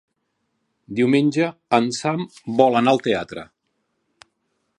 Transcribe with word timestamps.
Diumenge 0.99 1.51
en 1.79 1.91
Sam 1.99 2.25
vol 2.63 2.81
anar 2.81 2.95
al 2.97 3.03
teatre. 3.11 3.45